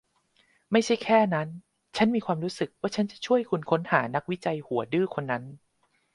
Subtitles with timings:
[0.71, 1.47] ไม่ใช่แค่นั้น
[1.97, 5.43] ฉันมีความรู้สึกว่าฉันจะช่วยคุณค้นหานักวิจัยหัวดื้อคนนั้น